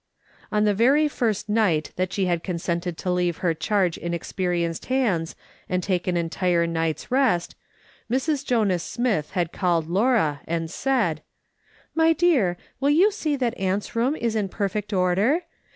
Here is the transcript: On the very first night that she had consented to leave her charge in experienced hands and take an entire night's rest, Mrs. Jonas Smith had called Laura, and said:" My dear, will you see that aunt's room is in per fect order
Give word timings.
On 0.51 0.63
the 0.63 0.73
very 0.73 1.07
first 1.07 1.47
night 1.47 1.91
that 1.95 2.11
she 2.11 2.25
had 2.25 2.43
consented 2.43 2.97
to 2.97 3.11
leave 3.11 3.37
her 3.45 3.53
charge 3.53 3.99
in 3.99 4.15
experienced 4.15 4.87
hands 4.87 5.35
and 5.69 5.83
take 5.83 6.07
an 6.07 6.17
entire 6.17 6.65
night's 6.65 7.11
rest, 7.11 7.53
Mrs. 8.09 8.43
Jonas 8.43 8.81
Smith 8.81 9.29
had 9.33 9.51
called 9.51 9.85
Laura, 9.87 10.41
and 10.45 10.71
said:" 10.71 11.21
My 11.93 12.13
dear, 12.13 12.57
will 12.79 12.89
you 12.89 13.11
see 13.11 13.35
that 13.35 13.55
aunt's 13.59 13.95
room 13.95 14.15
is 14.15 14.35
in 14.35 14.49
per 14.49 14.67
fect 14.69 14.91
order 14.91 15.41